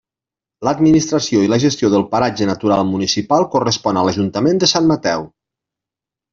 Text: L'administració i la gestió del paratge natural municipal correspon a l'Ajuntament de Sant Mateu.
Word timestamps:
L'administració 0.67 1.41
i 1.47 1.51
la 1.51 1.59
gestió 1.65 1.91
del 1.97 2.07
paratge 2.15 2.49
natural 2.53 2.83
municipal 2.95 3.47
correspon 3.57 4.01
a 4.03 4.07
l'Ajuntament 4.09 4.65
de 4.67 4.73
Sant 4.75 4.93
Mateu. 4.95 5.31